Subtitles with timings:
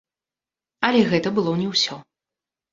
[0.89, 2.03] Але гэта было не ўсё.